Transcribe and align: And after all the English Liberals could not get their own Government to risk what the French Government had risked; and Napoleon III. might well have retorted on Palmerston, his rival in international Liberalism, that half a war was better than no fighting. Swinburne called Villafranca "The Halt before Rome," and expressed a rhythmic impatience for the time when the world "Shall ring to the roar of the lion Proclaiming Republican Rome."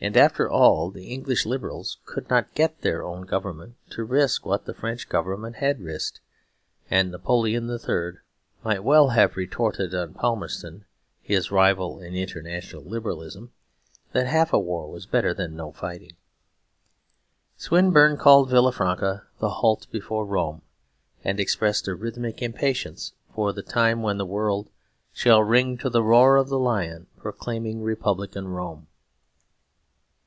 And 0.00 0.16
after 0.16 0.48
all 0.48 0.92
the 0.92 1.08
English 1.12 1.44
Liberals 1.44 1.98
could 2.04 2.30
not 2.30 2.54
get 2.54 2.82
their 2.82 3.02
own 3.02 3.22
Government 3.26 3.74
to 3.90 4.04
risk 4.04 4.46
what 4.46 4.64
the 4.64 4.72
French 4.72 5.08
Government 5.08 5.56
had 5.56 5.80
risked; 5.80 6.20
and 6.88 7.10
Napoleon 7.10 7.68
III. 7.68 8.20
might 8.62 8.84
well 8.84 9.08
have 9.08 9.36
retorted 9.36 9.96
on 9.96 10.14
Palmerston, 10.14 10.84
his 11.20 11.50
rival 11.50 11.98
in 11.98 12.14
international 12.14 12.84
Liberalism, 12.84 13.50
that 14.12 14.28
half 14.28 14.52
a 14.52 14.58
war 14.60 14.88
was 14.88 15.04
better 15.04 15.34
than 15.34 15.56
no 15.56 15.72
fighting. 15.72 16.14
Swinburne 17.56 18.16
called 18.18 18.50
Villafranca 18.50 19.24
"The 19.40 19.50
Halt 19.50 19.88
before 19.90 20.24
Rome," 20.24 20.62
and 21.24 21.40
expressed 21.40 21.88
a 21.88 21.96
rhythmic 21.96 22.40
impatience 22.40 23.14
for 23.34 23.52
the 23.52 23.64
time 23.64 24.02
when 24.02 24.16
the 24.18 24.24
world 24.24 24.70
"Shall 25.12 25.42
ring 25.42 25.76
to 25.78 25.90
the 25.90 26.04
roar 26.04 26.36
of 26.36 26.48
the 26.50 26.58
lion 26.60 27.08
Proclaiming 27.18 27.82
Republican 27.82 28.46
Rome." 28.46 28.86